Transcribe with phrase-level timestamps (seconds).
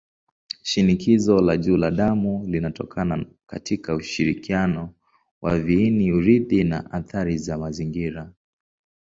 [0.61, 4.93] Shinikizo la juu la damu linatokana katika ushirikiano
[5.41, 8.33] wa viini-urithi na athari za mazingira.